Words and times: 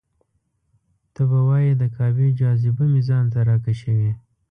ته 1.13 1.21
به 1.29 1.39
وایې 1.47 1.73
د 1.77 1.83
کعبې 1.95 2.27
جاذبه 2.39 2.83
مې 2.91 3.01
ځان 3.09 3.25
ته 3.33 3.39
راکشوي. 3.49 4.11